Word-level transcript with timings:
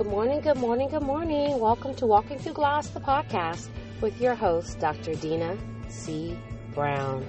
Good 0.00 0.08
morning, 0.08 0.40
good 0.40 0.56
morning, 0.56 0.88
good 0.88 1.02
morning. 1.02 1.60
Welcome 1.60 1.94
to 1.96 2.06
Walking 2.06 2.38
Through 2.38 2.54
Glass, 2.54 2.88
the 2.88 3.00
podcast, 3.00 3.68
with 4.00 4.18
your 4.18 4.34
host, 4.34 4.78
Dr. 4.78 5.14
Dina 5.14 5.58
C. 5.90 6.38
Brown. 6.74 7.20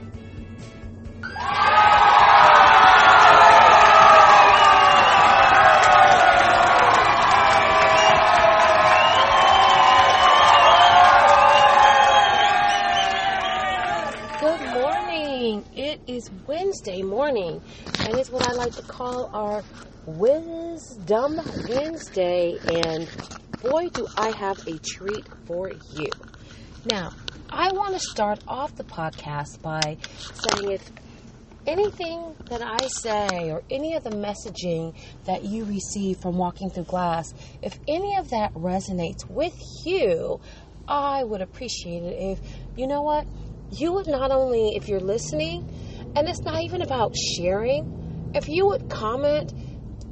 Good 14.39 14.61
morning. 14.73 15.65
It 15.75 15.99
is 16.07 16.31
Wednesday 16.47 17.01
morning, 17.01 17.61
and 17.99 18.17
it's 18.17 18.29
what 18.29 18.47
I 18.47 18.53
like 18.53 18.71
to 18.75 18.81
call 18.81 19.29
our 19.33 19.61
Wisdom 20.17 21.39
Wednesday. 21.69 22.57
And 22.67 23.09
boy, 23.61 23.89
do 23.89 24.07
I 24.17 24.31
have 24.31 24.67
a 24.67 24.77
treat 24.79 25.25
for 25.45 25.69
you. 25.69 26.09
Now, 26.85 27.11
I 27.49 27.71
want 27.71 27.93
to 27.93 27.99
start 27.99 28.39
off 28.47 28.75
the 28.75 28.83
podcast 28.83 29.61
by 29.61 29.97
saying 30.33 30.71
if 30.71 30.91
anything 31.67 32.35
that 32.49 32.61
I 32.61 32.87
say 32.87 33.51
or 33.51 33.61
any 33.69 33.95
of 33.95 34.03
the 34.03 34.09
messaging 34.09 34.95
that 35.25 35.43
you 35.43 35.65
receive 35.65 36.17
from 36.17 36.37
Walking 36.37 36.69
Through 36.69 36.85
Glass, 36.85 37.33
if 37.61 37.79
any 37.87 38.17
of 38.17 38.29
that 38.29 38.53
resonates 38.53 39.29
with 39.29 39.55
you, 39.85 40.39
I 40.87 41.23
would 41.23 41.41
appreciate 41.41 42.03
it 42.03 42.17
if, 42.19 42.39
you 42.75 42.87
know 42.87 43.01
what, 43.01 43.27
you 43.71 43.93
would 43.93 44.07
not 44.07 44.31
only, 44.31 44.75
if 44.75 44.87
you're 44.87 44.99
listening, 44.99 45.69
and 46.15 46.27
it's 46.27 46.41
not 46.41 46.61
even 46.61 46.81
about 46.81 47.15
sharing, 47.15 48.31
if 48.33 48.49
you 48.49 48.67
would 48.67 48.89
comment, 48.89 49.53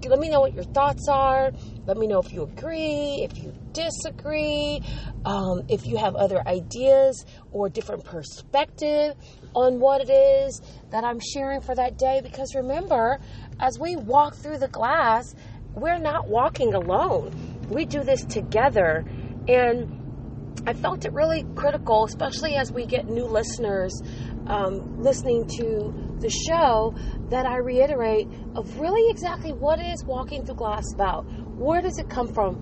let 0.08 0.20
me 0.20 0.30
know 0.30 0.39
what 0.39 0.53
your 0.53 0.63
thoughts 0.63 1.08
are. 1.09 1.52
Let 1.85 1.98
me 1.98 2.07
know 2.07 2.20
if 2.20 2.31
you 2.31 2.44
agree, 2.44 3.27
if 3.30 3.38
you 3.38 3.53
disagree, 3.73 4.81
um, 5.26 5.63
if 5.68 5.85
you 5.85 5.98
have 5.98 6.15
other 6.15 6.41
ideas 6.48 7.26
or 7.51 7.68
different 7.68 8.05
perspective 8.05 9.15
on 9.54 9.79
what 9.79 10.01
it 10.01 10.09
is 10.09 10.62
that 10.91 11.04
I'm 11.04 11.20
sharing 11.20 11.62
for 11.62 11.76
that 11.76 11.98
day. 11.98 12.21
Because 12.24 12.55
remember, 12.55 13.20
as 13.59 13.77
we 13.77 13.98
walk 13.98 14.35
through 14.35 14.59
the 14.59 14.70
glass, 14.70 15.35
we're 15.74 15.99
not 15.99 16.29
walking 16.29 16.74
alone. 16.74 17.34
We 17.70 17.85
do 17.85 18.04
this 18.04 18.24
together. 18.24 19.04
And 19.48 20.63
I 20.65 20.74
felt 20.74 21.05
it 21.05 21.13
really 21.13 21.46
critical, 21.55 22.05
especially 22.05 22.55
as 22.55 22.71
we 22.71 22.85
get 22.85 23.07
new 23.07 23.26
listeners 23.26 24.02
um, 24.48 25.02
listening 25.02 25.46
to 25.57 25.93
the 26.20 26.29
show, 26.29 26.93
that 27.30 27.46
I 27.46 27.58
reiterate 27.58 28.27
of 28.55 28.80
really 28.80 29.10
exactly 29.12 29.54
what 29.54 29.80
is 29.80 30.04
Walking 30.04 30.46
Through 30.46 30.55
Glass 30.55 30.85
about. 30.94 31.26
Where 31.58 31.82
does 31.82 31.98
it 31.99 32.10
come 32.10 32.34
from? 32.34 32.55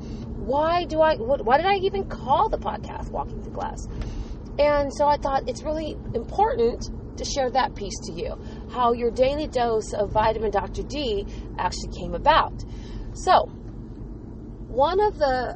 Why 0.46 0.86
do 0.86 1.02
I? 1.02 1.16
What, 1.16 1.46
why 1.46 1.58
did 1.58 1.66
I 1.66 1.76
even 1.76 2.06
call 2.06 2.50
the 2.50 2.58
podcast 2.58 3.10
Walking 3.12 3.42
Through 3.44 3.54
Glass? 3.54 3.88
And 4.60 4.92
so 4.94 5.08
I 5.08 5.18
thought 5.18 5.48
it's 5.48 5.64
really 5.64 5.98
important 6.14 6.90
to 7.18 7.26
share 7.26 7.50
that 7.52 7.76
piece 7.76 7.98
to 8.06 8.14
you. 8.14 8.38
How 8.72 8.94
your 8.94 9.12
daily 9.12 9.48
dose 9.48 9.94
of 9.94 10.12
vitamin 10.12 10.52
Dr. 10.52 10.84
D 10.84 11.26
actually 11.58 11.98
came 11.98 12.14
about. 12.14 12.64
So, 13.14 13.46
one 14.68 15.00
of 15.00 15.18
the 15.18 15.56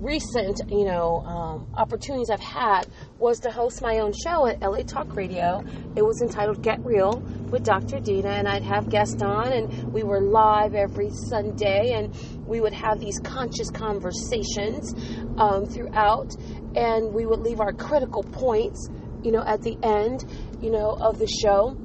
recent, 0.00 0.60
you 0.70 0.84
know, 0.84 1.18
um, 1.26 1.66
opportunities 1.74 2.30
I've 2.30 2.40
had 2.40 2.87
was 3.18 3.40
to 3.40 3.50
host 3.50 3.82
my 3.82 3.98
own 3.98 4.12
show 4.12 4.46
at 4.46 4.62
LA 4.62 4.82
Talk 4.82 5.16
Radio. 5.16 5.64
It 5.96 6.02
was 6.02 6.22
entitled 6.22 6.62
Get 6.62 6.84
Real 6.84 7.18
with 7.50 7.64
Dr. 7.64 7.98
Dina, 7.98 8.28
and 8.28 8.46
I'd 8.46 8.62
have 8.62 8.88
guests 8.88 9.20
on, 9.22 9.52
and 9.52 9.92
we 9.92 10.04
were 10.04 10.20
live 10.20 10.74
every 10.74 11.10
Sunday, 11.10 11.94
and 11.94 12.14
we 12.46 12.60
would 12.60 12.72
have 12.72 13.00
these 13.00 13.18
conscious 13.18 13.70
conversations 13.70 14.94
um, 15.36 15.66
throughout, 15.66 16.36
and 16.76 17.12
we 17.12 17.26
would 17.26 17.40
leave 17.40 17.58
our 17.58 17.72
critical 17.72 18.22
points, 18.22 18.88
you 19.24 19.32
know, 19.32 19.42
at 19.44 19.62
the 19.62 19.76
end, 19.82 20.24
you 20.60 20.70
know, 20.70 20.90
of 20.92 21.18
the 21.18 21.26
show. 21.26 21.76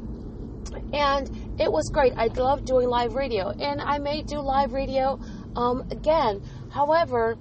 And 0.94 1.60
it 1.60 1.72
was 1.72 1.90
great. 1.92 2.14
I 2.16 2.28
loved 2.28 2.66
doing 2.66 2.88
live 2.88 3.16
radio, 3.16 3.50
and 3.50 3.82
I 3.82 3.98
may 3.98 4.22
do 4.22 4.40
live 4.40 4.74
radio 4.74 5.20
um, 5.56 5.88
again. 5.90 6.44
However, 6.70 7.38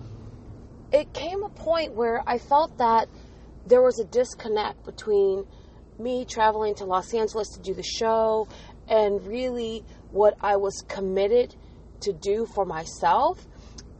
it 0.92 1.12
came 1.12 1.42
a 1.42 1.48
point 1.50 1.94
where 1.94 2.22
I 2.26 2.38
felt 2.38 2.78
that 2.78 3.08
there 3.66 3.82
was 3.82 3.98
a 3.98 4.04
disconnect 4.04 4.84
between 4.84 5.44
me 5.98 6.24
traveling 6.24 6.74
to 6.76 6.84
Los 6.84 7.14
Angeles 7.14 7.48
to 7.50 7.60
do 7.60 7.74
the 7.74 7.82
show 7.82 8.48
and 8.88 9.24
really 9.26 9.84
what 10.10 10.34
I 10.40 10.56
was 10.56 10.84
committed 10.88 11.54
to 12.00 12.12
do 12.12 12.46
for 12.54 12.64
myself. 12.64 13.46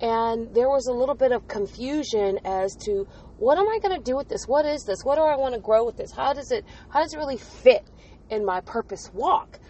And 0.00 0.53
there 0.53 0.69
was 0.69 0.89
a 0.89 0.93
little 0.93 1.15
bit 1.15 1.31
of 1.31 1.47
confusion 1.47 2.41
as 2.45 2.75
to 2.87 3.06
what 3.39 3.59
am 3.59 3.69
I 3.69 3.78
going 3.81 3.97
to 3.97 4.03
do 4.03 4.17
with 4.17 4.28
this? 4.28 4.45
What 4.47 4.67
is 4.67 4.83
this? 4.83 5.05
What 5.05 5.17
do 5.17 5.23
I 5.23 5.37
want 5.37 5.55
to 5.55 5.61
grow 5.61 5.84
with 5.84 5.97
this? 5.97 6.11
How 6.11 6.33
does 6.33 6.50
it 6.50 6.65
how 6.89 7.00
does 7.00 7.15
it 7.15 7.19
really 7.19 7.37
fit 7.37 7.89
in 8.29 8.44
my 8.44 8.61
purpose 8.61 9.11
walk? 9.12 9.61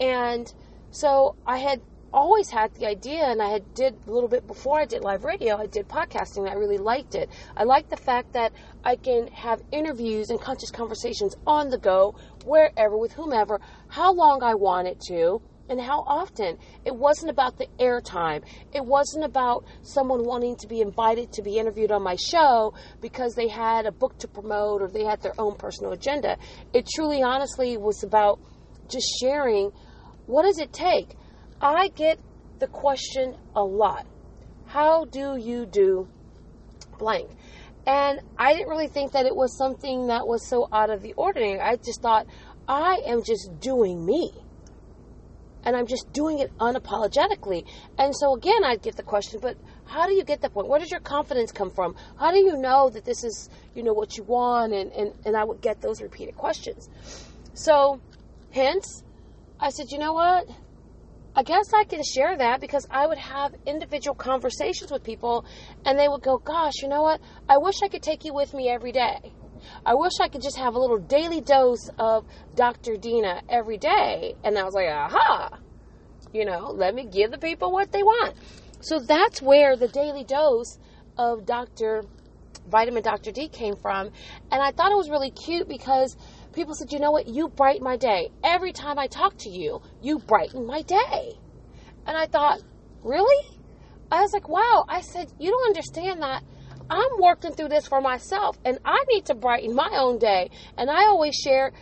And 0.00 0.52
so 0.90 1.36
I 1.46 1.58
had 1.58 1.80
always 2.12 2.50
had 2.50 2.74
the 2.74 2.86
idea 2.86 3.24
and 3.24 3.40
I 3.40 3.50
had 3.50 3.74
did 3.74 3.96
a 4.06 4.10
little 4.10 4.28
bit 4.28 4.46
before 4.46 4.80
I 4.80 4.84
did 4.84 5.02
live 5.02 5.24
radio, 5.24 5.56
I 5.56 5.66
did 5.66 5.88
podcasting. 5.88 6.48
I 6.48 6.54
really 6.54 6.78
liked 6.78 7.14
it. 7.14 7.30
I 7.56 7.64
like 7.64 7.88
the 7.88 7.96
fact 7.96 8.32
that 8.32 8.52
I 8.84 8.96
can 8.96 9.28
have 9.28 9.62
interviews 9.72 10.30
and 10.30 10.40
conscious 10.40 10.70
conversations 10.70 11.36
on 11.46 11.68
the 11.68 11.78
go, 11.78 12.14
wherever, 12.44 12.96
with 12.96 13.12
whomever, 13.12 13.60
how 13.88 14.12
long 14.12 14.42
I 14.42 14.54
want 14.54 14.88
it 14.88 15.00
to, 15.08 15.40
and 15.68 15.80
how 15.80 16.02
often. 16.06 16.58
It 16.84 16.94
wasn't 16.94 17.30
about 17.30 17.56
the 17.56 17.68
airtime. 17.78 18.42
It 18.72 18.84
wasn't 18.84 19.24
about 19.24 19.64
someone 19.82 20.24
wanting 20.24 20.56
to 20.56 20.66
be 20.66 20.80
invited 20.80 21.32
to 21.34 21.42
be 21.42 21.58
interviewed 21.58 21.92
on 21.92 22.02
my 22.02 22.16
show 22.16 22.74
because 23.00 23.34
they 23.34 23.46
had 23.46 23.86
a 23.86 23.92
book 23.92 24.18
to 24.18 24.28
promote 24.28 24.82
or 24.82 24.88
they 24.88 25.04
had 25.04 25.22
their 25.22 25.34
own 25.38 25.54
personal 25.56 25.92
agenda. 25.92 26.36
It 26.74 26.88
truly, 26.92 27.22
honestly, 27.22 27.76
was 27.76 28.02
about 28.02 28.40
just 28.88 29.06
sharing 29.20 29.70
what 30.26 30.42
does 30.42 30.58
it 30.58 30.72
take 30.72 31.14
I 31.60 31.88
get 31.88 32.18
the 32.58 32.66
question 32.66 33.36
a 33.54 33.62
lot 33.62 34.06
How 34.66 35.04
do 35.04 35.36
you 35.36 35.66
do 35.66 36.08
blank? 36.98 37.30
And 37.86 38.20
I 38.38 38.52
didn't 38.52 38.68
really 38.68 38.88
think 38.88 39.12
that 39.12 39.26
it 39.26 39.34
was 39.34 39.56
something 39.56 40.08
that 40.08 40.26
was 40.26 40.46
so 40.46 40.68
out 40.72 40.90
of 40.90 41.02
the 41.02 41.14
ordinary. 41.14 41.60
I 41.60 41.76
just 41.76 42.02
thought, 42.02 42.26
I 42.68 43.00
am 43.06 43.22
just 43.24 43.58
doing 43.58 44.04
me. 44.04 44.32
And 45.64 45.76
I'm 45.76 45.86
just 45.86 46.12
doing 46.12 46.38
it 46.38 46.56
unapologetically. 46.58 47.64
And 47.98 48.14
so 48.14 48.34
again, 48.34 48.64
I'd 48.64 48.82
get 48.82 48.96
the 48.96 49.02
question, 49.02 49.40
but 49.42 49.56
how 49.86 50.06
do 50.06 50.14
you 50.14 50.24
get 50.24 50.40
that 50.42 50.54
point? 50.54 50.68
Where 50.68 50.78
does 50.78 50.90
your 50.90 51.00
confidence 51.00 51.52
come 51.52 51.70
from? 51.70 51.96
How 52.18 52.30
do 52.30 52.38
you 52.38 52.56
know 52.56 52.90
that 52.90 53.04
this 53.04 53.24
is, 53.24 53.50
you 53.74 53.82
know, 53.82 53.92
what 53.92 54.16
you 54.16 54.24
want? 54.24 54.72
And, 54.72 54.92
and, 54.92 55.12
and 55.24 55.36
I 55.36 55.44
would 55.44 55.60
get 55.60 55.80
those 55.80 56.00
repeated 56.00 56.36
questions. 56.36 56.88
So, 57.54 58.00
hence, 58.52 59.02
I 59.58 59.70
said, 59.70 59.86
you 59.90 59.98
know 59.98 60.12
what? 60.12 60.46
I 61.34 61.42
guess 61.44 61.72
I 61.72 61.84
can 61.84 62.02
share 62.02 62.36
that 62.36 62.60
because 62.60 62.86
I 62.90 63.06
would 63.06 63.18
have 63.18 63.54
individual 63.64 64.14
conversations 64.14 64.90
with 64.90 65.04
people 65.04 65.44
and 65.84 65.98
they 65.98 66.08
would 66.08 66.22
go, 66.22 66.38
Gosh, 66.38 66.82
you 66.82 66.88
know 66.88 67.02
what? 67.02 67.20
I 67.48 67.58
wish 67.58 67.76
I 67.82 67.88
could 67.88 68.02
take 68.02 68.24
you 68.24 68.34
with 68.34 68.52
me 68.52 68.68
every 68.68 68.92
day. 68.92 69.32
I 69.86 69.94
wish 69.94 70.14
I 70.20 70.28
could 70.28 70.42
just 70.42 70.58
have 70.58 70.74
a 70.74 70.78
little 70.78 70.98
daily 70.98 71.40
dose 71.40 71.88
of 71.98 72.24
Dr. 72.56 72.96
Dina 72.96 73.42
every 73.48 73.78
day. 73.78 74.34
And 74.42 74.58
I 74.58 74.64
was 74.64 74.74
like, 74.74 74.88
Aha! 74.88 75.58
You 76.32 76.44
know, 76.44 76.70
let 76.74 76.94
me 76.94 77.06
give 77.06 77.30
the 77.30 77.38
people 77.38 77.72
what 77.72 77.92
they 77.92 78.02
want. 78.02 78.34
So 78.80 78.98
that's 78.98 79.40
where 79.40 79.76
the 79.76 79.88
daily 79.88 80.24
dose 80.24 80.78
of 81.16 81.46
Dr. 81.46 82.04
Vitamin 82.66 83.02
Dr. 83.02 83.30
D 83.30 83.48
came 83.48 83.76
from. 83.76 84.10
And 84.50 84.62
I 84.62 84.72
thought 84.72 84.90
it 84.90 84.96
was 84.96 85.10
really 85.10 85.30
cute 85.30 85.68
because 85.68 86.16
people 86.52 86.74
said, 86.74 86.92
you 86.92 86.98
know 86.98 87.10
what? 87.10 87.28
You 87.28 87.48
brighten 87.48 87.84
my 87.84 87.96
day. 87.96 88.30
Every 88.42 88.72
time 88.72 88.98
I 88.98 89.06
talk 89.06 89.36
to 89.38 89.50
you, 89.50 89.80
you 90.02 90.18
brighten 90.18 90.66
my 90.66 90.82
day. 90.82 91.38
And 92.06 92.16
I 92.16 92.26
thought, 92.26 92.60
really? 93.02 93.58
I 94.10 94.22
was 94.22 94.32
like, 94.32 94.48
wow. 94.48 94.84
I 94.88 95.00
said, 95.00 95.32
you 95.38 95.50
don't 95.50 95.68
understand 95.68 96.22
that. 96.22 96.42
I'm 96.90 97.20
working 97.20 97.52
through 97.52 97.68
this 97.68 97.86
for 97.86 98.00
myself 98.00 98.58
and 98.64 98.80
I 98.84 99.04
need 99.08 99.26
to 99.26 99.34
brighten 99.36 99.76
my 99.76 99.90
own 99.96 100.18
day. 100.18 100.50
And 100.76 100.90
I 100.90 101.04
always 101.04 101.36
share, 101.36 101.72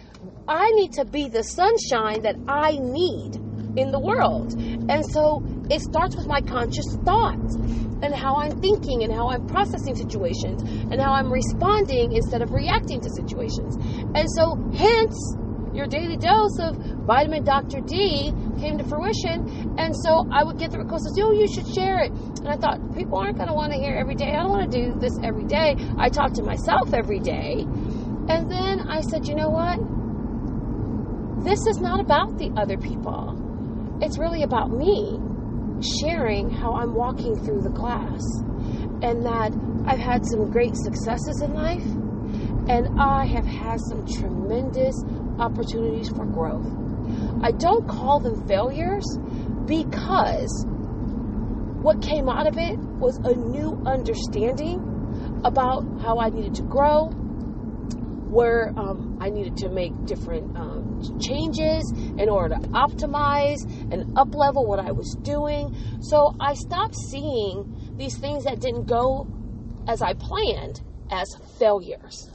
I 0.47 0.71
need 0.73 0.93
to 0.95 1.07
be 1.07 1.31
the 1.31 1.43
sunshine 1.43 2.23
that 2.23 2.37
I 2.47 2.73
need 2.73 3.37
in 3.79 3.91
the 3.91 3.99
world. 3.99 4.53
And 4.91 5.05
so 5.07 5.43
it 5.71 5.81
starts 5.81 6.15
with 6.15 6.27
my 6.27 6.43
conscious 6.43 6.95
thoughts 7.07 7.57
and 8.03 8.15
how 8.15 8.37
I'm 8.37 8.61
thinking 8.61 9.03
and 9.03 9.13
how 9.13 9.29
I'm 9.29 9.47
processing 9.47 9.95
situations 9.97 10.63
and 10.63 11.01
how 11.01 11.13
I'm 11.13 11.33
responding 11.33 12.13
instead 12.13 12.43
of 12.43 12.53
reacting 12.53 13.01
to 13.01 13.11
situations. 13.11 13.77
And 14.15 14.27
so, 14.31 14.57
hence, 14.75 15.37
your 15.75 15.87
daily 15.87 16.17
dose 16.17 16.59
of 16.59 16.77
vitamin 17.07 17.45
Dr. 17.45 17.81
D 17.81 18.33
came 18.59 18.79
to 18.79 18.85
fruition. 18.85 19.77
And 19.79 19.95
so 19.95 20.27
I 20.33 20.43
would 20.43 20.59
get 20.59 20.71
the 20.71 20.79
request, 20.79 21.09
oh, 21.21 21.33
you 21.33 21.47
should 21.47 21.69
share 21.69 22.01
it. 22.01 22.11
And 22.11 22.49
I 22.49 22.57
thought, 22.57 22.81
people 22.97 23.19
aren't 23.19 23.37
going 23.37 23.49
to 23.49 23.55
want 23.55 23.73
to 23.73 23.79
hear 23.79 23.95
every 23.95 24.15
day. 24.15 24.33
I 24.33 24.43
don't 24.43 24.51
want 24.51 24.71
to 24.71 24.79
do 24.79 24.99
this 24.99 25.17
every 25.23 25.45
day. 25.45 25.77
I 25.99 26.09
talk 26.09 26.33
to 26.35 26.43
myself 26.43 26.93
every 26.95 27.21
day. 27.21 27.65
And 28.29 28.51
then 28.51 28.89
I 28.89 29.01
said, 29.01 29.29
you 29.29 29.35
know 29.35 29.49
what? 29.49 29.79
This 31.45 31.67
is 31.67 31.79
not 31.79 32.01
about 32.01 32.39
the 32.39 32.51
other 32.57 32.77
people. 32.77 33.99
It's 34.03 34.19
really 34.19 34.43
about 34.43 34.71
me. 34.71 35.19
Sharing 35.83 36.51
how 36.51 36.75
I'm 36.75 36.95
walking 36.95 37.37
through 37.37 37.63
the 37.63 37.71
glass 37.71 38.23
and 39.03 39.25
that 39.25 39.53
I've 39.87 39.99
had 39.99 40.27
some 40.27 40.51
great 40.51 40.77
successes 40.77 41.41
in 41.43 41.55
life 41.55 41.85
and 42.69 43.01
I 43.01 43.25
have 43.27 43.47
had 43.47 43.81
some 43.81 44.07
tremendous 44.07 44.95
opportunities 45.39 46.09
for 46.09 46.27
growth. 46.27 46.67
I 47.43 47.53
don't 47.53 47.89
call 47.89 48.21
them 48.21 48.47
failures 48.47 49.07
because 49.67 50.67
what 51.81 52.03
came 52.03 52.29
out 52.29 52.47
of 52.47 52.59
it 52.59 52.79
was 52.79 53.17
a 53.19 53.35
new 53.35 53.81
understanding 53.87 55.41
about 55.45 55.85
how 56.03 56.19
I 56.19 56.29
needed 56.29 56.55
to 56.57 56.63
grow, 56.63 57.11
where 58.29 58.73
um, 58.77 59.19
I 59.21 59.31
needed 59.31 59.57
to 59.59 59.69
make 59.69 59.93
different 60.05 60.57
um, 60.57 61.19
changes 61.21 61.93
in 62.19 62.29
order 62.29 62.55
to 62.57 62.61
optimize 62.69 63.63
and 63.93 64.17
up 64.19 64.35
level 64.35 64.67
what 64.67 64.79
I 64.79 64.93
was 64.93 65.17
doing. 65.23 65.75
So 66.01 66.35
I 66.39 66.55
stopped 66.55 66.97
seeing 67.11 67.95
these 67.97 68.17
things 68.19 68.45
that 68.45 68.61
didn't 68.61 68.87
go 68.87 69.27
as 69.87 70.03
I 70.03 70.13
planned 70.15 70.83
as 71.11 71.27
failures. 71.59 72.31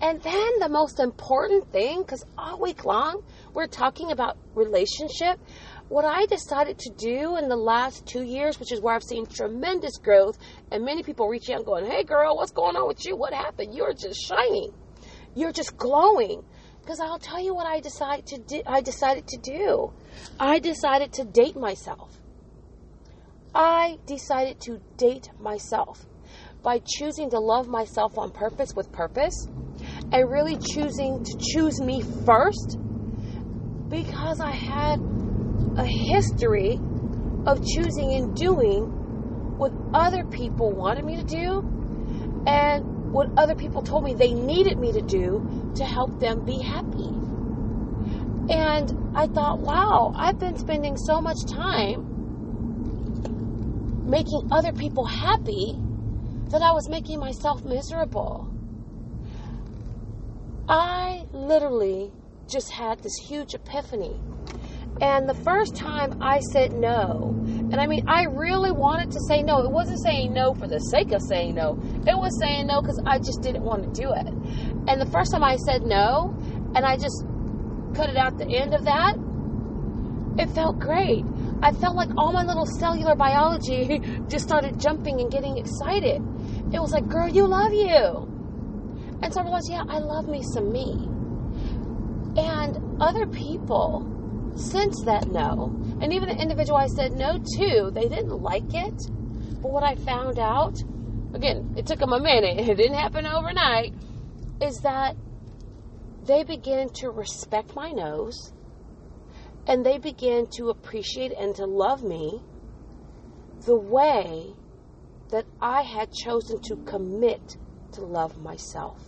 And 0.00 0.22
then 0.22 0.58
the 0.60 0.68
most 0.68 1.00
important 1.00 1.72
thing, 1.72 2.02
because 2.02 2.22
all 2.36 2.60
week 2.60 2.84
long 2.84 3.22
we're 3.54 3.66
talking 3.66 4.12
about 4.12 4.36
relationship, 4.54 5.40
what 5.88 6.04
I 6.04 6.26
decided 6.26 6.78
to 6.80 6.90
do 6.98 7.36
in 7.36 7.48
the 7.48 7.56
last 7.56 8.06
two 8.06 8.22
years, 8.22 8.60
which 8.60 8.72
is 8.72 8.80
where 8.80 8.94
I've 8.94 9.02
seen 9.02 9.24
tremendous 9.24 9.96
growth, 9.96 10.36
and 10.70 10.84
many 10.84 11.02
people 11.02 11.28
reaching 11.28 11.54
out 11.54 11.64
going, 11.64 11.86
Hey 11.86 12.04
girl, 12.04 12.36
what's 12.36 12.52
going 12.52 12.76
on 12.76 12.86
with 12.86 13.06
you? 13.06 13.16
What 13.16 13.32
happened? 13.32 13.74
You're 13.74 13.94
just 13.94 14.20
shining. 14.20 14.72
You're 15.36 15.52
just 15.52 15.76
glowing. 15.76 16.42
Because 16.80 16.98
I'll 17.00 17.18
tell 17.18 17.40
you 17.40 17.54
what 17.54 17.66
I 17.66 17.80
decided 17.80 18.26
to 18.28 18.38
do. 18.38 18.62
I 18.66 18.80
decided 18.80 19.26
to 19.28 19.38
do. 19.38 19.92
I 20.40 20.58
decided 20.58 21.12
to 21.14 21.24
date 21.24 21.56
myself. 21.56 22.20
I 23.54 23.98
decided 24.06 24.60
to 24.62 24.80
date 24.96 25.30
myself 25.40 26.06
by 26.62 26.80
choosing 26.84 27.30
to 27.30 27.38
love 27.38 27.68
myself 27.68 28.18
on 28.18 28.30
purpose 28.30 28.74
with 28.74 28.90
purpose 28.92 29.46
and 30.12 30.30
really 30.30 30.56
choosing 30.56 31.22
to 31.24 31.38
choose 31.38 31.80
me 31.80 32.02
first 32.24 32.78
because 33.88 34.40
I 34.40 34.50
had 34.50 35.00
a 35.76 35.84
history 35.84 36.78
of 37.46 37.64
choosing 37.64 38.14
and 38.14 38.34
doing 38.34 38.84
what 39.58 39.72
other 39.94 40.24
people 40.24 40.72
wanted 40.72 41.04
me 41.04 41.16
to 41.16 41.24
do 41.24 42.44
and 42.46 42.95
what 43.12 43.28
other 43.36 43.54
people 43.54 43.82
told 43.82 44.04
me 44.04 44.14
they 44.14 44.32
needed 44.32 44.78
me 44.78 44.92
to 44.92 45.02
do 45.02 45.72
to 45.74 45.84
help 45.84 46.18
them 46.20 46.44
be 46.44 46.58
happy. 46.60 47.10
And 48.48 49.12
I 49.16 49.26
thought, 49.26 49.60
wow, 49.60 50.12
I've 50.14 50.38
been 50.38 50.56
spending 50.58 50.96
so 50.96 51.20
much 51.20 51.44
time 51.46 52.12
making 54.08 54.48
other 54.52 54.72
people 54.72 55.04
happy 55.04 55.76
that 56.50 56.62
I 56.62 56.72
was 56.72 56.88
making 56.88 57.18
myself 57.18 57.64
miserable. 57.64 58.52
I 60.68 61.26
literally 61.32 62.12
just 62.48 62.70
had 62.70 63.02
this 63.02 63.16
huge 63.28 63.54
epiphany. 63.54 64.20
And 65.00 65.28
the 65.28 65.34
first 65.34 65.76
time 65.76 66.22
I 66.22 66.40
said 66.52 66.72
no, 66.72 67.34
and 67.70 67.80
I 67.80 67.86
mean, 67.86 68.04
I 68.08 68.24
really 68.24 68.70
wanted 68.70 69.10
to 69.12 69.20
say 69.26 69.42
no. 69.42 69.58
It 69.62 69.70
wasn't 69.70 70.00
saying 70.02 70.32
no 70.32 70.54
for 70.54 70.68
the 70.68 70.78
sake 70.78 71.12
of 71.12 71.20
saying 71.22 71.56
no, 71.56 71.78
it 72.06 72.16
was 72.16 72.38
saying 72.38 72.68
no 72.68 72.80
because 72.80 73.00
I 73.04 73.18
just 73.18 73.42
didn't 73.42 73.64
want 73.64 73.82
to 73.82 73.90
do 74.00 74.12
it. 74.12 74.26
And 74.88 75.00
the 75.00 75.10
first 75.10 75.32
time 75.32 75.42
I 75.42 75.56
said 75.56 75.82
no, 75.82 76.32
and 76.76 76.84
I 76.86 76.96
just 76.96 77.24
cut 77.94 78.08
it 78.08 78.16
out 78.16 78.38
the 78.38 78.46
end 78.46 78.72
of 78.72 78.84
that, 78.84 79.16
it 80.38 80.50
felt 80.54 80.78
great. 80.78 81.24
I 81.62 81.72
felt 81.72 81.96
like 81.96 82.10
all 82.16 82.32
my 82.32 82.44
little 82.44 82.66
cellular 82.66 83.16
biology 83.16 83.98
just 84.28 84.46
started 84.46 84.78
jumping 84.78 85.20
and 85.20 85.30
getting 85.30 85.56
excited. 85.58 86.22
It 86.72 86.80
was 86.80 86.92
like, 86.92 87.08
girl, 87.08 87.28
you 87.28 87.46
love 87.48 87.72
you. 87.72 88.30
And 89.22 89.32
so 89.32 89.40
I 89.40 89.44
realized, 89.44 89.70
yeah, 89.70 89.82
I 89.88 89.98
love 89.98 90.28
me 90.28 90.42
some 90.42 90.70
me. 90.70 91.08
And 92.36 93.00
other 93.00 93.26
people 93.26 94.15
since 94.56 95.02
that 95.04 95.28
no, 95.28 95.76
and 96.00 96.12
even 96.12 96.28
the 96.28 96.40
individual 96.40 96.78
I 96.78 96.86
said 96.86 97.12
no 97.12 97.38
to, 97.38 97.90
they 97.92 98.08
didn't 98.08 98.40
like 98.40 98.74
it. 98.74 99.10
But 99.62 99.70
what 99.70 99.82
I 99.82 99.94
found 99.96 100.38
out, 100.38 100.76
again, 101.34 101.74
it 101.76 101.86
took 101.86 101.98
them 101.98 102.12
a 102.12 102.20
minute, 102.20 102.58
it 102.68 102.76
didn't 102.76 102.98
happen 102.98 103.26
overnight, 103.26 103.94
is 104.60 104.80
that 104.82 105.16
they 106.24 106.42
began 106.42 106.88
to 106.94 107.10
respect 107.10 107.74
my 107.74 107.90
no's 107.90 108.52
and 109.66 109.84
they 109.84 109.98
began 109.98 110.46
to 110.56 110.68
appreciate 110.70 111.32
and 111.32 111.54
to 111.56 111.66
love 111.66 112.02
me 112.02 112.40
the 113.64 113.76
way 113.76 114.54
that 115.30 115.44
I 115.60 115.82
had 115.82 116.12
chosen 116.12 116.60
to 116.62 116.76
commit 116.86 117.56
to 117.92 118.02
love 118.02 118.38
myself. 118.38 119.00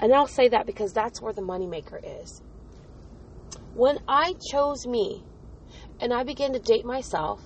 And 0.00 0.12
I'll 0.12 0.26
say 0.26 0.48
that 0.48 0.66
because 0.66 0.92
that's 0.92 1.20
where 1.20 1.32
the 1.32 1.42
moneymaker 1.42 2.00
is. 2.22 2.42
When 3.74 3.98
I 4.06 4.34
chose 4.50 4.86
me 4.86 5.24
and 5.98 6.14
I 6.14 6.22
began 6.22 6.52
to 6.52 6.60
date 6.60 6.84
myself 6.84 7.42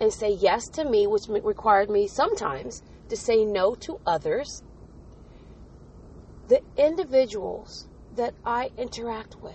and 0.00 0.12
say 0.12 0.30
yes 0.30 0.68
to 0.74 0.84
me, 0.84 1.06
which 1.06 1.28
required 1.28 1.90
me 1.90 2.06
sometimes 2.06 2.82
to 3.08 3.16
say 3.16 3.44
no 3.44 3.74
to 3.74 4.00
others, 4.06 4.62
the 6.48 6.62
individuals 6.76 7.88
that 8.14 8.34
I 8.44 8.70
interact 8.78 9.36
with, 9.42 9.54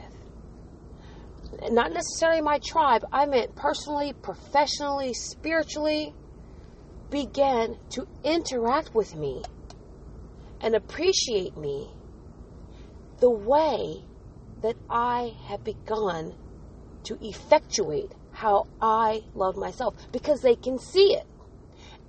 not 1.71 1.91
necessarily 1.91 2.41
my 2.41 2.59
tribe, 2.63 3.03
I 3.11 3.25
meant 3.25 3.55
personally, 3.55 4.13
professionally, 4.13 5.13
spiritually, 5.13 6.13
began 7.09 7.77
to 7.89 8.07
interact 8.23 8.93
with 8.93 9.15
me 9.15 9.41
and 10.61 10.75
appreciate 10.75 11.57
me 11.57 11.89
the 13.19 13.29
way 13.29 14.05
that 14.61 14.75
I 14.89 15.33
have 15.47 15.63
begun 15.63 16.35
to 17.03 17.17
effectuate 17.21 18.11
how 18.31 18.67
I 18.81 19.21
love 19.33 19.57
myself 19.57 19.95
because 20.11 20.41
they 20.41 20.55
can 20.55 20.77
see 20.77 21.13
it. 21.13 21.25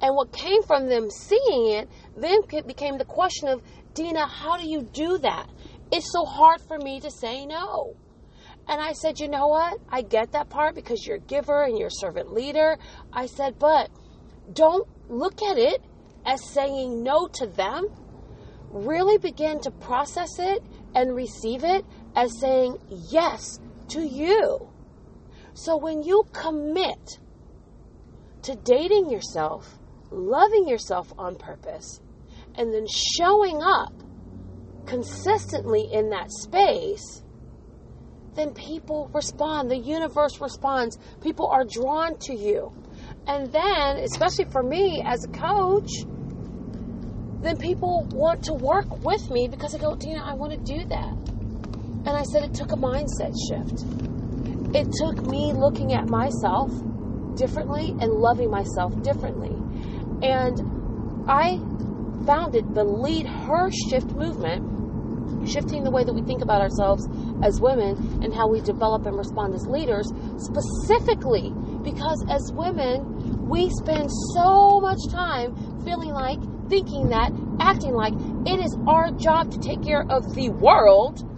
And 0.01 0.17
what 0.17 0.33
came 0.33 0.63
from 0.65 0.89
them 0.89 1.11
seeing 1.11 1.71
it 1.71 1.89
then 2.17 2.41
became 2.67 2.99
the 2.99 3.05
question 3.05 3.49
of, 3.49 3.63
Dina, 3.95 4.27
how 4.27 4.57
do 4.57 4.69
you 4.69 4.83
do 4.83 5.19
that? 5.19 5.49
It's 5.93 6.11
so 6.13 6.25
hard 6.25 6.61
for 6.61 6.79
me 6.79 7.01
to 7.01 7.11
say 7.11 7.47
no. 7.47 7.95
And 8.69 8.81
I 8.81 8.93
said, 8.93 9.21
you 9.21 9.29
know 9.29 9.49
what? 9.49 9.79
I 9.89 10.03
get 10.03 10.33
that 10.33 10.49
part 10.49 10.75
because 10.75 11.07
you're 11.07 11.17
a 11.17 11.21
giver 11.21 11.65
and 11.65 11.79
you're 11.79 11.89
a 11.89 11.99
servant 12.01 12.33
leader. 12.33 12.79
I 13.13 13.27
said, 13.27 13.59
but 13.59 13.91
don't 14.53 14.89
look 15.09 15.43
at 15.43 15.59
it 15.59 15.83
as 16.25 16.45
saying 16.51 17.03
no 17.03 17.29
to 17.35 17.47
them. 17.47 17.87
Really 18.71 19.19
begin 19.19 19.61
to 19.61 19.71
process 19.71 20.39
it 20.39 20.63
and 20.95 21.15
receive 21.15 21.65
it 21.65 21.85
as 22.15 22.39
saying 22.41 22.79
yes 23.11 23.59
to 23.89 24.01
you. 24.01 24.69
So 25.55 25.77
when 25.77 26.03
you 26.03 26.25
commit 26.33 27.19
to 28.43 28.57
dating 28.57 29.11
yourself, 29.11 29.79
loving 30.11 30.67
yourself 30.67 31.13
on 31.19 31.37
purpose, 31.37 32.01
and 32.55 32.73
then 32.73 32.87
showing 32.87 33.63
up 33.63 33.93
consistently 34.87 35.89
in 35.93 36.11
that 36.11 36.31
space, 36.31 37.23
then 38.35 38.53
people 38.55 39.11
respond. 39.13 39.71
The 39.71 39.77
universe 39.77 40.41
responds. 40.41 40.99
People 41.23 41.49
are 41.49 41.65
drawn 41.65 42.19
to 42.21 42.35
you. 42.35 42.73
And 43.27 43.53
then, 43.53 43.99
especially 43.99 44.47
for 44.47 44.63
me 44.63 45.03
as 45.05 45.25
a 45.25 45.29
coach, 45.29 45.91
then 47.43 47.57
people 47.59 48.07
want 48.13 48.45
to 48.45 48.55
work 48.55 49.05
with 49.05 49.31
me 49.31 49.49
because 49.49 49.73
they 49.73 49.79
go, 49.79 49.97
Dina, 49.97 50.23
I 50.25 50.35
want 50.35 50.53
to 50.53 50.59
do 50.59 50.85
that. 50.87 51.32
And 52.05 52.17
I 52.17 52.25
said 52.25 52.43
it 52.43 52.55
took 52.55 52.73
a 52.73 52.77
mindset 52.77 53.35
shift. 53.49 53.85
It 54.75 54.91
took 54.93 55.25
me 55.27 55.53
looking 55.53 55.93
at 55.93 56.09
myself 56.09 56.71
differently 57.37 57.91
and 58.01 58.13
loving 58.13 58.51
myself 58.51 59.01
differently. 59.03 59.55
And 60.23 60.61
I 61.29 61.59
founded 62.27 62.75
the 62.75 62.85
Lead 62.85 63.27
Her 63.27 63.71
Shift 63.71 64.13
movement, 64.13 65.49
shifting 65.49 65.85
the 65.85 65.91
way 65.91 66.05
that 66.05 66.13
we 66.13 66.23
think 66.23 66.43
about 66.43 66.61
ourselves 66.61 67.07
as 67.43 67.61
women 67.61 68.23
and 68.23 68.35
how 68.35 68.49
we 68.49 68.61
develop 68.61 69.07
and 69.07 69.17
respond 69.17 69.55
as 69.55 69.67
leaders, 69.67 70.11
specifically 70.39 71.53
because 71.83 72.25
as 72.29 72.53
women, 72.53 73.49
we 73.49 73.71
spend 73.71 74.11
so 74.35 74.81
much 74.81 74.99
time 75.11 75.55
feeling 75.85 76.11
like, 76.11 76.39
thinking 76.69 77.09
that, 77.11 77.33
acting 77.61 77.93
like 77.93 78.15
it 78.47 78.59
is 78.59 78.77
our 78.87 79.11
job 79.13 79.51
to 79.53 79.59
take 79.59 79.83
care 79.83 80.05
of 80.09 80.35
the 80.35 80.49
world 80.51 81.29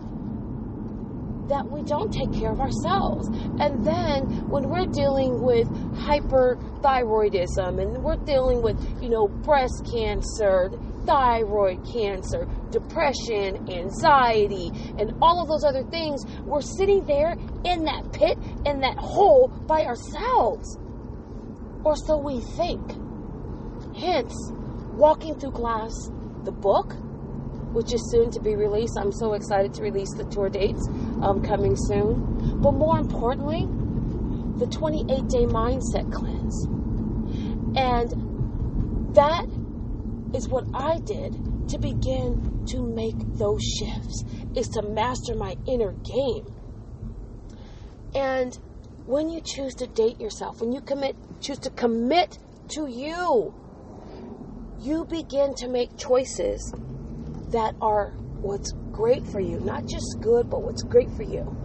that 1.48 1.66
we 1.68 1.82
don't 1.82 2.12
take 2.12 2.32
care 2.32 2.50
of 2.52 2.60
ourselves. 2.60 3.28
And 3.60 3.86
then 3.86 4.48
when 4.48 4.68
we're 4.68 4.86
dealing 4.86 5.42
with 5.42 5.68
hyperthyroidism 5.94 7.80
and 7.80 8.02
we're 8.02 8.16
dealing 8.16 8.62
with, 8.62 8.76
you 9.02 9.08
know, 9.08 9.28
breast 9.28 9.86
cancer, 9.90 10.70
thyroid 11.06 11.84
cancer, 11.92 12.46
depression, 12.70 13.68
anxiety, 13.70 14.70
and 14.98 15.12
all 15.20 15.40
of 15.42 15.48
those 15.48 15.64
other 15.64 15.84
things, 15.90 16.24
we're 16.44 16.62
sitting 16.62 17.04
there 17.04 17.36
in 17.64 17.84
that 17.84 18.12
pit, 18.12 18.38
in 18.64 18.80
that 18.80 18.96
hole 18.98 19.48
by 19.66 19.84
ourselves. 19.84 20.78
or 21.84 21.94
so 21.96 22.16
we 22.16 22.40
think. 22.56 22.80
Hence, 23.94 24.34
walking 24.94 25.38
through 25.38 25.50
glass, 25.50 25.92
the 26.44 26.52
book, 26.52 26.94
which 27.74 27.92
is 27.92 28.08
soon 28.10 28.30
to 28.30 28.40
be 28.40 28.54
released. 28.54 28.96
I'm 28.98 29.12
so 29.12 29.34
excited 29.34 29.74
to 29.74 29.82
release 29.82 30.12
the 30.14 30.24
tour 30.24 30.48
dates 30.48 30.88
um, 31.20 31.42
coming 31.42 31.76
soon. 31.76 32.60
But 32.62 32.72
more 32.72 32.98
importantly, 32.98 33.66
the 34.58 34.66
28 34.66 35.28
day 35.28 35.44
mindset 35.44 36.10
cleanse. 36.12 36.66
And 37.76 39.14
that 39.16 39.46
is 40.34 40.48
what 40.48 40.64
I 40.72 40.98
did 41.00 41.68
to 41.70 41.78
begin 41.78 42.64
to 42.66 42.82
make 42.82 43.16
those 43.36 43.62
shifts, 43.62 44.24
is 44.54 44.68
to 44.68 44.82
master 44.82 45.34
my 45.34 45.56
inner 45.66 45.92
game. 45.92 46.46
And 48.14 48.56
when 49.06 49.28
you 49.28 49.40
choose 49.40 49.74
to 49.76 49.86
date 49.88 50.20
yourself, 50.20 50.60
when 50.60 50.72
you 50.72 50.80
commit, 50.80 51.16
choose 51.40 51.58
to 51.60 51.70
commit 51.70 52.38
to 52.76 52.86
you, 52.86 53.52
you 54.80 55.04
begin 55.04 55.54
to 55.56 55.68
make 55.68 55.96
choices 55.96 56.72
that 57.54 57.74
are 57.80 58.10
what's 58.40 58.72
great 58.90 59.24
for 59.26 59.40
you, 59.40 59.58
not 59.60 59.86
just 59.86 60.18
good, 60.20 60.50
but 60.50 60.62
what's 60.62 60.82
great 60.82 61.10
for 61.16 61.22
you. 61.22 61.56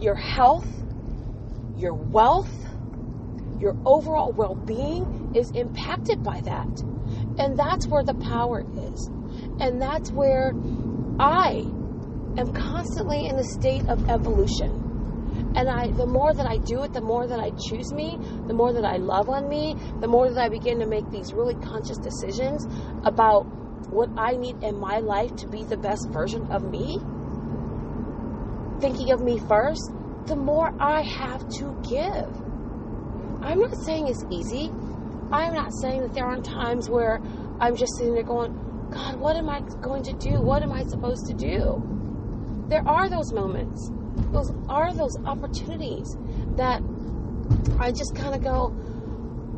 Your 0.00 0.16
health, 0.16 0.66
your 1.76 1.94
wealth, 1.94 2.52
your 3.60 3.76
overall 3.86 4.32
well 4.32 4.54
being 4.54 5.32
is 5.34 5.50
impacted 5.52 6.22
by 6.22 6.40
that. 6.42 6.82
And 7.38 7.56
that's 7.56 7.86
where 7.86 8.02
the 8.02 8.14
power 8.14 8.64
is. 8.92 9.06
And 9.60 9.80
that's 9.80 10.10
where 10.10 10.52
I 11.18 11.64
am 12.36 12.52
constantly 12.52 13.26
in 13.26 13.36
a 13.36 13.44
state 13.44 13.86
of 13.88 14.10
evolution. 14.10 14.82
And 15.54 15.70
I, 15.70 15.90
the 15.92 16.06
more 16.06 16.34
that 16.34 16.46
I 16.46 16.58
do 16.58 16.82
it, 16.82 16.92
the 16.92 17.00
more 17.00 17.26
that 17.26 17.40
I 17.40 17.50
choose 17.68 17.92
me, 17.92 18.18
the 18.46 18.52
more 18.52 18.72
that 18.72 18.84
I 18.84 18.96
love 18.96 19.28
on 19.28 19.48
me, 19.48 19.76
the 20.00 20.08
more 20.08 20.28
that 20.28 20.38
I 20.38 20.48
begin 20.48 20.80
to 20.80 20.86
make 20.86 21.08
these 21.10 21.32
really 21.32 21.54
conscious 21.54 21.98
decisions 21.98 22.66
about 23.04 23.46
what 23.90 24.08
I 24.16 24.36
need 24.36 24.62
in 24.62 24.78
my 24.78 24.98
life 24.98 25.34
to 25.36 25.48
be 25.48 25.64
the 25.64 25.76
best 25.76 26.08
version 26.10 26.46
of 26.50 26.70
me, 26.70 26.98
thinking 28.80 29.12
of 29.12 29.22
me 29.22 29.38
first, 29.48 29.90
the 30.26 30.36
more 30.36 30.72
I 30.80 31.02
have 31.02 31.48
to 31.58 31.80
give. 31.88 32.30
I'm 33.42 33.60
not 33.60 33.76
saying 33.76 34.08
it's 34.08 34.24
easy. 34.30 34.70
I'm 35.32 35.54
not 35.54 35.72
saying 35.80 36.02
that 36.02 36.14
there 36.14 36.26
aren't 36.26 36.44
times 36.44 36.88
where 36.88 37.20
I'm 37.60 37.76
just 37.76 37.96
sitting 37.96 38.14
there 38.14 38.22
going, 38.22 38.52
God, 38.90 39.18
what 39.18 39.36
am 39.36 39.48
I 39.48 39.60
going 39.80 40.02
to 40.04 40.12
do? 40.14 40.40
What 40.40 40.62
am 40.62 40.72
I 40.72 40.84
supposed 40.84 41.26
to 41.26 41.34
do? 41.34 41.82
There 42.68 42.86
are 42.86 43.08
those 43.08 43.32
moments 43.32 43.90
those 44.32 44.52
are 44.68 44.92
those 44.92 45.16
opportunities 45.24 46.16
that 46.56 46.82
I 47.78 47.92
just 47.92 48.14
kind 48.14 48.34
of 48.34 48.42
go, 48.42 48.74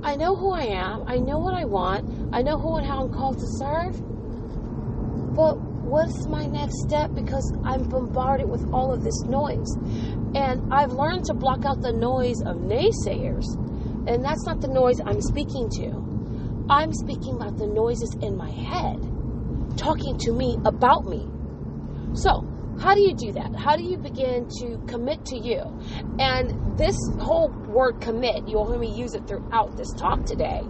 I 0.02 0.16
know 0.16 0.37
who 0.37 0.52
I 0.52 0.64
am, 0.64 1.04
I 1.06 1.16
know 1.18 1.38
what 1.38 1.54
I 1.54 1.64
want, 1.64 2.30
I 2.32 2.42
know 2.42 2.58
who 2.58 2.76
and 2.76 2.87
how 2.87 3.04
I'm 3.04 3.12
called 3.12 3.38
to 3.38 3.47
serve, 3.58 4.00
but 5.38 5.54
what's 5.87 6.26
my 6.26 6.47
next 6.47 6.83
step 6.83 7.14
because 7.14 7.54
I'm 7.62 7.85
bombarded 7.85 8.50
with 8.50 8.66
all 8.73 8.92
of 8.92 9.04
this 9.04 9.23
noise. 9.23 9.71
And 10.35 10.75
I've 10.75 10.90
learned 10.90 11.26
to 11.26 11.35
block 11.35 11.64
out 11.64 11.80
the 11.80 11.92
noise 11.92 12.42
of 12.45 12.57
naysayers, 12.57 13.47
and 14.09 14.25
that's 14.25 14.45
not 14.47 14.61
the 14.61 14.66
noise 14.66 15.00
I'm 15.07 15.23
speaking 15.23 15.71
to. 15.78 16.66
I'm 16.68 16.92
speaking 16.92 17.37
about 17.37 17.57
the 17.57 17.68
noises 17.68 18.16
in 18.21 18.37
my 18.37 18.50
head 18.50 18.99
talking 19.78 20.18
to 20.18 20.33
me 20.33 20.59
about 20.64 21.07
me. 21.07 21.25
So, 22.14 22.42
how 22.80 22.95
do 22.95 23.00
you 23.00 23.14
do 23.14 23.33
that? 23.33 23.54
How 23.57 23.76
do 23.76 23.85
you 23.85 23.97
begin 23.97 24.49
to 24.61 24.78
commit 24.87 25.25
to 25.26 25.37
you? 25.38 25.62
And 26.18 26.76
this 26.78 26.97
whole 27.21 27.49
word 27.66 28.00
commit, 28.00 28.49
you'll 28.49 28.71
hear 28.71 28.78
me 28.78 28.92
use 28.92 29.14
it 29.14 29.26
throughout 29.26 29.76
this 29.76 29.92
talk 29.92 30.25
today, 30.25 30.62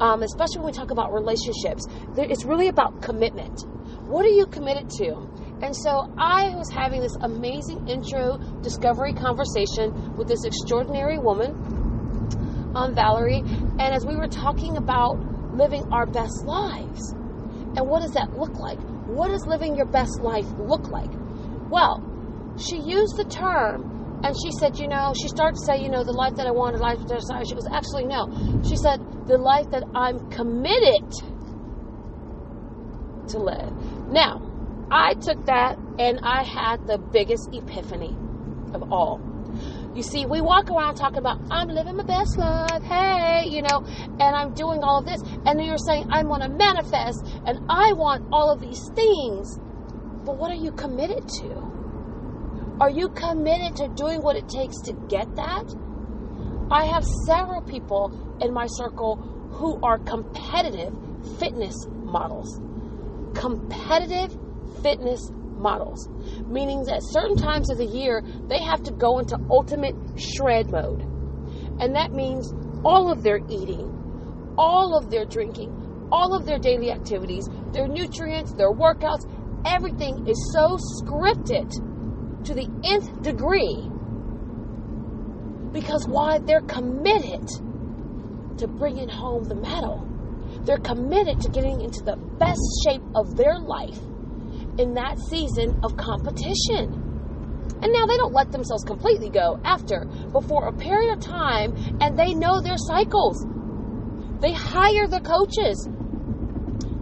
um, 0.00 0.22
especially 0.22 0.58
when 0.58 0.66
we 0.66 0.72
talk 0.72 0.90
about 0.90 1.12
relationships. 1.12 1.86
It's 2.16 2.44
really 2.44 2.68
about 2.68 3.02
commitment. 3.02 3.64
What 4.06 4.24
are 4.24 4.34
you 4.34 4.46
committed 4.46 4.90
to? 4.98 5.14
And 5.62 5.74
so 5.76 6.12
I 6.18 6.54
was 6.56 6.68
having 6.70 7.00
this 7.00 7.16
amazing 7.20 7.88
intro 7.88 8.36
discovery 8.62 9.12
conversation 9.12 10.16
with 10.16 10.26
this 10.26 10.44
extraordinary 10.44 11.18
woman, 11.18 11.52
um, 12.74 12.94
Valerie, 12.94 13.42
and 13.46 13.94
as 13.94 14.04
we 14.04 14.16
were 14.16 14.26
talking 14.26 14.76
about 14.76 15.18
living 15.54 15.84
our 15.92 16.06
best 16.06 16.44
lives, 16.44 17.12
and 17.76 17.88
what 17.88 18.02
does 18.02 18.12
that 18.12 18.36
look 18.36 18.58
like? 18.58 18.80
What 19.06 19.28
does 19.28 19.46
living 19.46 19.76
your 19.76 19.86
best 19.86 20.20
life 20.20 20.46
look 20.58 20.88
like? 20.88 21.10
Well, 21.70 22.02
she 22.58 22.78
used 22.78 23.16
the 23.16 23.24
term 23.24 24.20
and 24.24 24.36
she 24.36 24.50
said, 24.52 24.78
you 24.78 24.88
know, 24.88 25.14
she 25.20 25.28
started 25.28 25.56
to 25.56 25.64
say, 25.64 25.82
you 25.82 25.88
know, 25.88 26.04
the 26.04 26.12
life 26.12 26.34
that 26.36 26.46
I 26.46 26.50
wanted, 26.50 26.80
life 26.80 26.98
that 26.98 27.12
I 27.12 27.18
desired. 27.18 27.46
She 27.48 27.54
goes, 27.54 27.66
actually, 27.70 28.04
no. 28.04 28.28
She 28.68 28.76
said, 28.76 29.00
the 29.26 29.38
life 29.38 29.70
that 29.70 29.84
I'm 29.94 30.18
committed 30.30 31.06
to 33.28 33.38
live. 33.38 33.72
Now, 34.08 34.40
I 34.90 35.14
took 35.14 35.46
that 35.46 35.78
and 35.98 36.20
I 36.22 36.42
had 36.42 36.86
the 36.86 36.98
biggest 36.98 37.48
epiphany 37.52 38.16
of 38.74 38.92
all. 38.92 39.20
You 39.94 40.02
see, 40.02 40.24
we 40.24 40.40
walk 40.40 40.70
around 40.70 40.94
talking 40.94 41.18
about, 41.18 41.38
I'm 41.50 41.68
living 41.68 41.96
my 41.96 42.04
best 42.04 42.38
life, 42.38 42.82
hey, 42.82 43.46
you 43.46 43.60
know, 43.60 43.84
and 43.84 44.36
I'm 44.36 44.54
doing 44.54 44.82
all 44.82 45.00
of 45.00 45.04
this. 45.04 45.20
And 45.44 45.58
then 45.58 45.66
you're 45.66 45.76
saying, 45.76 46.08
I 46.10 46.22
want 46.22 46.42
to 46.42 46.48
manifest 46.48 47.26
and 47.44 47.58
I 47.68 47.92
want 47.92 48.26
all 48.32 48.50
of 48.50 48.60
these 48.60 48.88
things. 48.94 49.58
But 50.24 50.38
what 50.38 50.50
are 50.50 50.56
you 50.56 50.72
committed 50.72 51.28
to? 51.28 51.72
Are 52.80 52.90
you 52.90 53.10
committed 53.10 53.76
to 53.76 53.88
doing 53.88 54.22
what 54.22 54.36
it 54.36 54.48
takes 54.48 54.80
to 54.82 54.92
get 55.08 55.36
that? 55.36 55.74
I 56.70 56.84
have 56.84 57.04
several 57.26 57.60
people 57.60 58.38
in 58.40 58.52
my 58.54 58.66
circle 58.66 59.16
who 59.52 59.78
are 59.82 59.98
competitive 59.98 60.94
fitness 61.38 61.74
models. 61.90 62.60
Competitive 63.34 64.36
fitness 64.82 65.30
models, 65.58 66.08
meaning 66.46 66.84
that 66.84 67.00
certain 67.02 67.36
times 67.36 67.70
of 67.70 67.78
the 67.78 67.86
year 67.86 68.22
they 68.48 68.60
have 68.60 68.82
to 68.82 68.92
go 68.92 69.18
into 69.18 69.36
ultimate 69.48 69.94
shred 70.16 70.70
mode. 70.70 71.02
And 71.80 71.94
that 71.94 72.12
means 72.12 72.52
all 72.84 73.10
of 73.10 73.22
their 73.22 73.38
eating, 73.48 74.54
all 74.58 74.98
of 74.98 75.10
their 75.10 75.24
drinking, 75.24 76.08
all 76.10 76.34
of 76.34 76.44
their 76.44 76.58
daily 76.58 76.90
activities, 76.90 77.48
their 77.72 77.88
nutrients, 77.88 78.52
their 78.52 78.72
workouts, 78.72 79.24
everything 79.64 80.26
is 80.26 80.52
so 80.52 80.76
scripted 80.76 81.70
to 82.44 82.54
the 82.54 82.68
nth 82.84 83.22
degree 83.22 83.88
because 85.72 86.06
why 86.06 86.38
they're 86.38 86.60
committed 86.62 87.48
to 88.58 88.66
bringing 88.66 89.08
home 89.08 89.44
the 89.44 89.54
medal 89.54 90.06
they're 90.64 90.78
committed 90.78 91.40
to 91.40 91.50
getting 91.50 91.80
into 91.80 92.02
the 92.02 92.16
best 92.38 92.60
shape 92.84 93.02
of 93.14 93.36
their 93.36 93.58
life 93.58 93.98
in 94.78 94.94
that 94.94 95.18
season 95.28 95.78
of 95.82 95.96
competition. 95.96 97.10
And 97.82 97.92
now 97.92 98.06
they 98.06 98.16
don't 98.16 98.32
let 98.32 98.52
themselves 98.52 98.84
completely 98.84 99.28
go 99.28 99.60
after 99.64 100.04
but 100.32 100.44
for 100.44 100.68
a 100.68 100.72
period 100.72 101.12
of 101.14 101.20
time 101.20 101.74
and 102.00 102.16
they 102.16 102.32
know 102.32 102.60
their 102.60 102.78
cycles. 102.78 103.44
They 104.40 104.52
hire 104.52 105.08
the 105.08 105.20
coaches. 105.20 105.88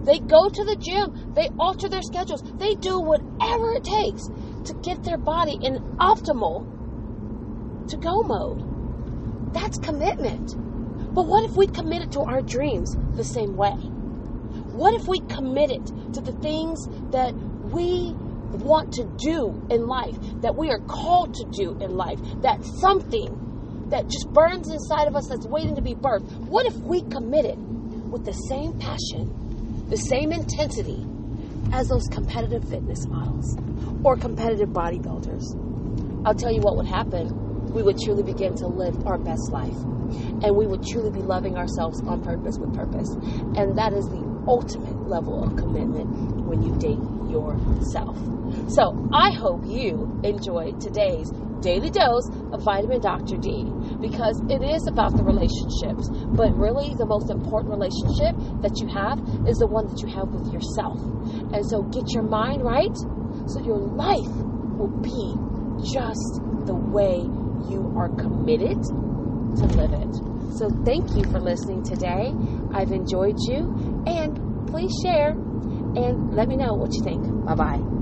They 0.05 0.19
go 0.19 0.49
to 0.49 0.64
the 0.64 0.76
gym, 0.76 1.35
they 1.35 1.49
alter 1.59 1.88
their 1.88 2.02
schedules, 2.02 2.43
they 2.57 2.75
do 2.75 2.99
whatever 2.99 3.75
it 3.75 3.85
takes 3.85 4.26
to 4.64 4.75
get 4.83 5.05
their 5.05 5.19
body 5.19 5.59
in 5.62 5.76
optimal 5.99 6.67
to 7.88 7.97
go 7.99 8.23
mode. 8.23 9.52
That's 9.52 9.79
commitment. 9.79 10.55
But 11.12 11.26
what 11.26 11.49
if 11.49 11.57
we 11.57 11.67
committed 11.67 12.12
to 12.12 12.21
our 12.21 12.43
dreams 12.43 12.97
the 13.17 13.25
same 13.25 13.57
way? 13.57 13.73
What 14.73 14.95
if 14.95 15.09
we 15.09 15.21
committed 15.21 15.87
to 16.14 16.21
the 16.21 16.33
things 16.40 16.87
that 17.11 17.35
we 17.35 18.12
want 18.52 18.93
to 18.95 19.05
do 19.19 19.67
in 19.71 19.87
life, 19.87 20.17
that 20.43 20.57
we 20.57 20.71
are 20.71 20.81
called 20.81 21.35
to 21.35 21.45
do 21.50 21.79
in 21.81 21.97
life, 21.97 22.19
that 22.43 22.64
something 22.64 23.88
that 23.90 24.09
just 24.09 24.29
burns 24.33 24.71
inside 24.71 25.09
of 25.09 25.17
us 25.17 25.29
that's 25.29 25.47
waiting 25.47 25.75
to 25.76 25.83
be 25.83 25.95
birthed? 25.95 26.31
What 26.47 26.67
if 26.67 26.76
we 26.76 27.02
committed 27.02 27.59
with 28.11 28.25
the 28.25 28.33
same 28.33 28.79
passion 28.79 29.40
the 29.90 29.97
same 29.97 30.31
intensity 30.31 31.05
as 31.73 31.88
those 31.88 32.07
competitive 32.07 32.62
fitness 32.69 33.07
models 33.07 33.59
or 34.05 34.17
competitive 34.17 34.69
bodybuilders. 34.69 35.43
I'll 36.25 36.35
tell 36.35 36.52
you 36.52 36.61
what 36.61 36.76
would 36.76 36.87
happen. 36.87 37.50
We 37.73 37.83
would 37.83 37.99
truly 37.99 38.23
begin 38.23 38.55
to 38.57 38.67
live 38.67 39.07
our 39.07 39.19
best 39.19 39.50
life. 39.53 39.77
And 40.43 40.57
we 40.57 40.67
would 40.67 40.85
truly 40.87 41.11
be 41.11 41.23
loving 41.23 41.57
ourselves 41.57 42.00
on 42.03 42.23
purpose 42.23 42.59
with 42.59 42.75
purpose. 42.75 43.09
And 43.57 43.79
that 43.79 43.93
is 43.93 44.09
the 44.09 44.23
ultimate 44.47 45.09
level 45.09 45.45
of 45.45 45.57
commitment 45.57 46.09
when 46.47 46.62
you 46.62 46.75
date 46.79 46.99
yourself. 47.31 48.17
So 48.71 49.09
I 49.12 49.31
hope 49.33 49.62
you 49.67 50.21
enjoyed 50.25 50.81
today's 50.81 51.31
daily 51.61 51.91
dose 51.91 52.29
of 52.53 52.62
vitamin 52.62 53.00
Dr. 53.00 53.37
D 53.37 53.71
because 54.00 54.41
it 54.49 54.62
is 54.62 54.87
about 54.89 55.17
the 55.17 55.23
relationships. 55.23 56.09
But 56.35 56.57
really, 56.57 56.95
the 56.95 57.07
most 57.07 57.31
important 57.31 57.71
relationship 57.71 58.35
that 58.62 58.81
you 58.81 58.89
have 58.89 59.21
is 59.47 59.59
the 59.59 59.69
one 59.69 59.87
that 59.87 60.00
you 60.00 60.09
have 60.09 60.29
with 60.29 60.53
yourself. 60.53 60.99
And 61.53 61.65
so 61.67 61.83
get 61.83 62.11
your 62.11 62.25
mind 62.25 62.65
right 62.65 62.97
so 63.47 63.61
your 63.61 63.79
life 63.79 64.33
will 64.79 64.93
be 65.03 65.37
just 65.93 66.41
the 66.67 66.75
way 66.75 67.25
you 67.69 67.93
are 67.97 68.09
committed 68.09 68.83
to 68.83 69.67
live 69.76 69.93
it. 69.93 70.14
So 70.57 70.71
thank 70.85 71.17
you 71.17 71.25
for 71.25 71.40
listening 71.40 71.83
today. 71.83 72.33
I've 72.73 72.93
enjoyed 72.93 73.37
you, 73.38 73.75
and 74.07 74.69
please 74.69 74.93
share 75.02 75.31
and 75.31 76.35
let 76.35 76.49
me 76.49 76.57
know 76.57 76.75
what 76.75 76.93
you 76.95 77.02
think. 77.02 77.23
Bye 77.45 77.55
bye. 77.55 78.00